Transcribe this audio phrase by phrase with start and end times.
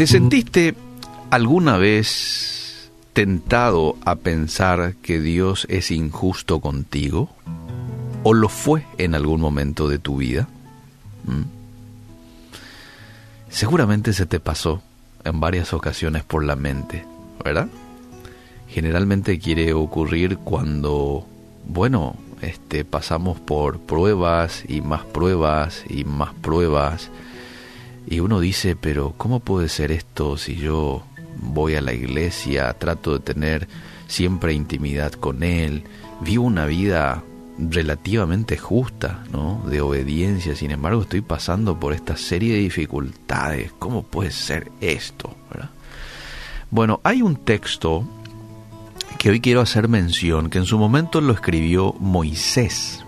[0.00, 0.74] ¿Te sentiste
[1.28, 7.28] alguna vez tentado a pensar que Dios es injusto contigo?
[8.22, 10.48] ¿O lo fue en algún momento de tu vida?
[11.24, 11.42] ¿Mm?
[13.50, 14.82] Seguramente se te pasó
[15.22, 17.04] en varias ocasiones por la mente,
[17.44, 17.68] ¿verdad?
[18.68, 21.26] Generalmente quiere ocurrir cuando,
[21.68, 27.10] bueno, este, pasamos por pruebas y más pruebas y más pruebas
[28.06, 31.04] y uno dice, pero ¿cómo puede ser esto si yo
[31.36, 33.68] voy a la iglesia, trato de tener
[34.06, 35.84] siempre intimidad con Él,
[36.20, 37.22] vivo una vida
[37.58, 39.62] relativamente justa, ¿no?
[39.66, 45.34] De obediencia, sin embargo estoy pasando por esta serie de dificultades, ¿cómo puede ser esto?
[46.70, 48.04] Bueno, hay un texto
[49.18, 53.04] que hoy quiero hacer mención, que en su momento lo escribió Moisés,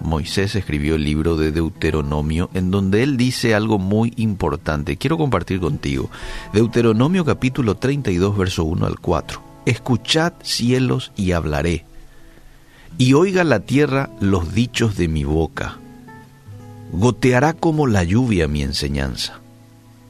[0.00, 4.96] Moisés escribió el libro de Deuteronomio en donde él dice algo muy importante.
[4.96, 6.10] Quiero compartir contigo.
[6.52, 9.42] Deuteronomio capítulo 32, verso 1 al 4.
[9.66, 11.84] Escuchad cielos y hablaré.
[12.98, 15.78] Y oiga la tierra los dichos de mi boca.
[16.92, 19.41] Goteará como la lluvia mi enseñanza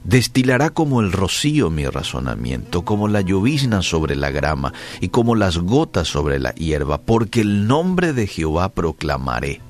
[0.05, 5.59] Destilará como el rocío mi razonamiento, como la llovizna sobre la grama y como las
[5.59, 9.61] gotas sobre la hierba, porque el nombre de Jehová proclamaré.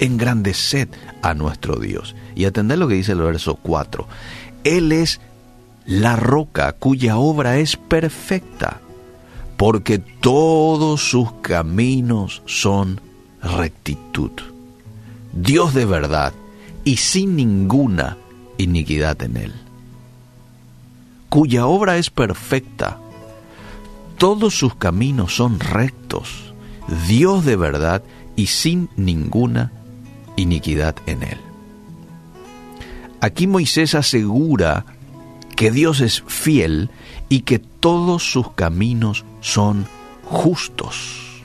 [0.00, 0.88] Engrandeced
[1.22, 2.16] a nuestro Dios.
[2.34, 4.06] Y atended lo que dice el verso 4.
[4.64, 5.20] Él es
[5.86, 8.80] la roca cuya obra es perfecta,
[9.56, 13.00] porque todos sus caminos son
[13.42, 14.30] rectitud.
[15.32, 16.32] Dios de verdad
[16.84, 18.16] y sin ninguna
[18.62, 19.52] iniquidad en él,
[21.28, 22.98] cuya obra es perfecta,
[24.18, 26.52] todos sus caminos son rectos,
[27.08, 28.02] Dios de verdad
[28.36, 29.72] y sin ninguna
[30.36, 31.38] iniquidad en él.
[33.20, 34.86] Aquí Moisés asegura
[35.56, 36.90] que Dios es fiel
[37.28, 39.86] y que todos sus caminos son
[40.24, 41.44] justos.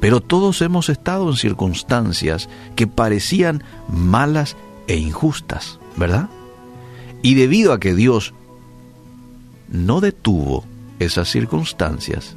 [0.00, 4.56] Pero todos hemos estado en circunstancias que parecían malas
[4.88, 6.28] e injustas, ¿verdad?
[7.22, 8.34] Y debido a que Dios
[9.68, 10.64] no detuvo
[10.98, 12.36] esas circunstancias,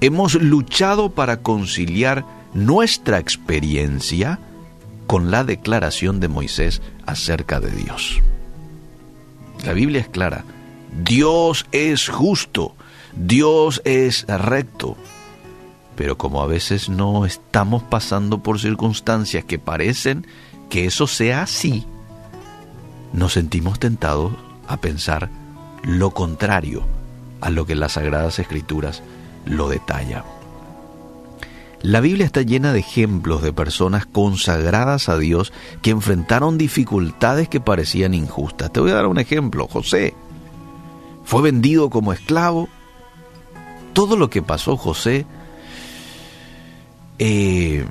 [0.00, 2.24] hemos luchado para conciliar
[2.54, 4.38] nuestra experiencia
[5.06, 8.20] con la declaración de Moisés acerca de Dios.
[9.64, 10.44] La Biblia es clara,
[11.04, 12.74] Dios es justo,
[13.14, 14.96] Dios es recto,
[15.96, 20.26] pero como a veces no estamos pasando por circunstancias que parecen
[20.70, 21.84] que eso sea así,
[23.12, 24.32] nos sentimos tentados
[24.66, 25.28] a pensar
[25.82, 26.84] lo contrario
[27.40, 29.02] a lo que las Sagradas Escrituras
[29.44, 30.22] lo detallan.
[31.82, 37.60] La Biblia está llena de ejemplos de personas consagradas a Dios que enfrentaron dificultades que
[37.60, 38.70] parecían injustas.
[38.70, 39.66] Te voy a dar un ejemplo.
[39.66, 40.14] José
[41.24, 42.68] fue vendido como esclavo.
[43.94, 45.24] Todo lo que pasó José
[47.18, 47.86] eh,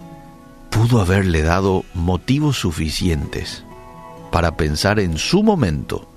[0.70, 3.64] pudo haberle dado motivos suficientes
[4.32, 6.08] para pensar en su momento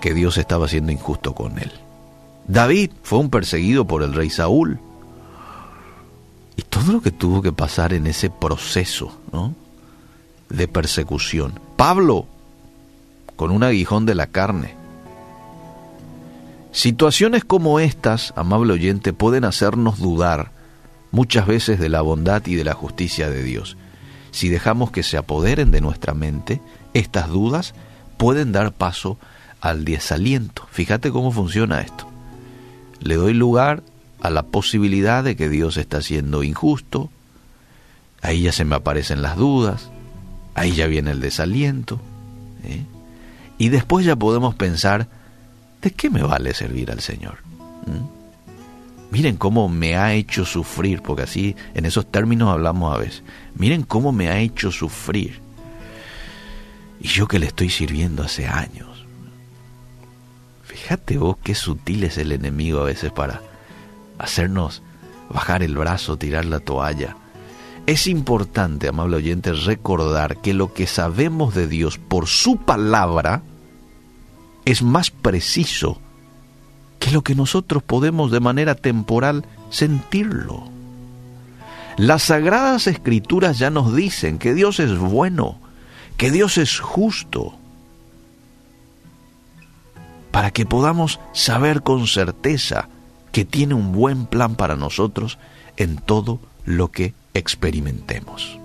[0.00, 1.72] que Dios estaba siendo injusto con él.
[2.46, 4.78] David fue un perseguido por el rey Saúl.
[6.56, 9.12] Y todo lo que tuvo que pasar en ese proceso
[10.48, 11.58] de persecución.
[11.76, 12.26] Pablo,
[13.36, 14.74] con un aguijón de la carne.
[16.70, 20.52] Situaciones como estas, amable oyente, pueden hacernos dudar
[21.14, 23.76] muchas veces de la bondad y de la justicia de Dios.
[24.32, 26.60] Si dejamos que se apoderen de nuestra mente,
[26.92, 27.72] estas dudas
[28.16, 29.16] pueden dar paso
[29.60, 30.66] al desaliento.
[30.72, 32.08] Fíjate cómo funciona esto.
[33.00, 33.84] Le doy lugar
[34.22, 37.10] a la posibilidad de que Dios está siendo injusto,
[38.20, 39.90] ahí ya se me aparecen las dudas,
[40.56, 42.00] ahí ya viene el desaliento,
[42.64, 42.82] ¿eh?
[43.56, 45.06] y después ya podemos pensar,
[45.80, 47.38] ¿de qué me vale servir al Señor?
[47.86, 48.13] ¿Mm?
[49.14, 53.22] Miren cómo me ha hecho sufrir, porque así en esos términos hablamos a veces.
[53.54, 55.38] Miren cómo me ha hecho sufrir.
[57.00, 59.06] Y yo que le estoy sirviendo hace años.
[60.64, 63.40] Fíjate vos qué sutil es el enemigo a veces para
[64.18, 64.82] hacernos
[65.30, 67.16] bajar el brazo, tirar la toalla.
[67.86, 73.44] Es importante, amable oyente, recordar que lo que sabemos de Dios por su palabra
[74.64, 76.00] es más preciso
[77.04, 80.64] que lo que nosotros podemos de manera temporal sentirlo.
[81.98, 85.58] Las sagradas escrituras ya nos dicen que Dios es bueno,
[86.16, 87.58] que Dios es justo,
[90.30, 92.88] para que podamos saber con certeza
[93.32, 95.36] que tiene un buen plan para nosotros
[95.76, 98.58] en todo lo que experimentemos.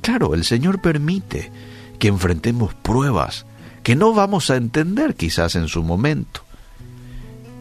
[0.00, 1.52] Claro, el Señor permite
[2.00, 3.46] que enfrentemos pruebas
[3.84, 6.49] que no vamos a entender quizás en su momento.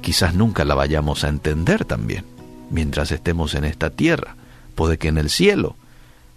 [0.01, 2.25] Quizás nunca la vayamos a entender también
[2.69, 4.35] mientras estemos en esta tierra.
[4.75, 5.75] Puede que en el cielo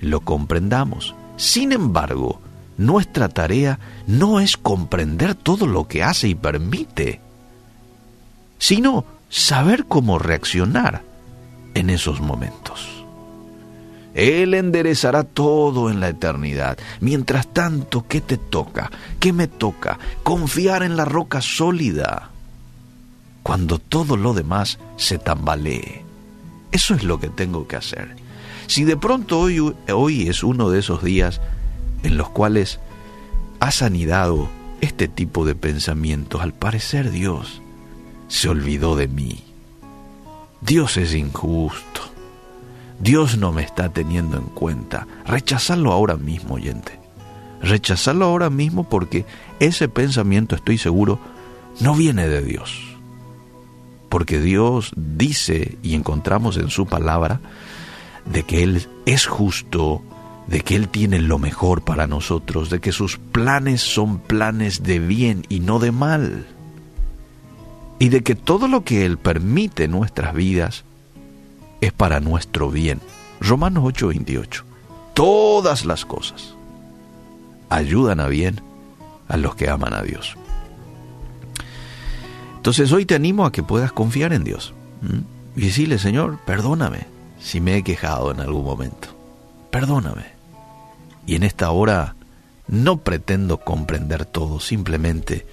[0.00, 1.14] lo comprendamos.
[1.36, 2.40] Sin embargo,
[2.76, 7.20] nuestra tarea no es comprender todo lo que hace y permite,
[8.58, 11.02] sino saber cómo reaccionar
[11.74, 13.04] en esos momentos.
[14.14, 16.76] Él enderezará todo en la eternidad.
[17.00, 18.90] Mientras tanto, ¿qué te toca?
[19.18, 19.98] ¿Qué me toca?
[20.22, 22.31] Confiar en la roca sólida.
[23.42, 26.04] Cuando todo lo demás se tambalee.
[26.70, 28.16] Eso es lo que tengo que hacer.
[28.66, 31.40] Si de pronto hoy, hoy es uno de esos días
[32.02, 32.80] en los cuales
[33.60, 34.48] has anidado
[34.80, 37.62] este tipo de pensamientos, al parecer Dios
[38.28, 39.44] se olvidó de mí.
[40.60, 42.00] Dios es injusto.
[42.98, 45.06] Dios no me está teniendo en cuenta.
[45.26, 46.98] Rechazarlo ahora mismo, oyente.
[47.60, 49.26] Rechazarlo ahora mismo porque
[49.60, 51.18] ese pensamiento, estoy seguro,
[51.80, 52.91] no viene de Dios.
[54.12, 57.40] Porque Dios dice, y encontramos en su palabra,
[58.26, 60.02] de que Él es justo,
[60.46, 64.98] de que Él tiene lo mejor para nosotros, de que sus planes son planes de
[64.98, 66.46] bien y no de mal,
[67.98, 70.84] y de que todo lo que Él permite en nuestras vidas
[71.80, 73.00] es para nuestro bien.
[73.40, 74.62] Romanos 8:28.
[75.14, 76.54] Todas las cosas
[77.70, 78.60] ayudan a bien
[79.26, 80.36] a los que aman a Dios.
[82.62, 84.72] Entonces hoy te animo a que puedas confiar en Dios
[85.56, 87.08] y decirle, Señor, perdóname
[87.40, 89.08] si me he quejado en algún momento.
[89.72, 90.26] Perdóname.
[91.26, 92.14] Y en esta hora
[92.68, 95.44] no pretendo comprender todo, simplemente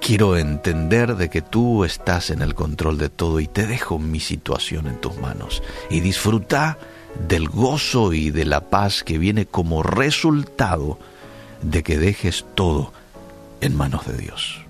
[0.00, 4.18] quiero entender de que tú estás en el control de todo y te dejo mi
[4.18, 5.62] situación en tus manos.
[5.90, 6.78] Y disfruta
[7.28, 10.98] del gozo y de la paz que viene como resultado
[11.60, 12.94] de que dejes todo
[13.64, 14.63] en manos de Dios.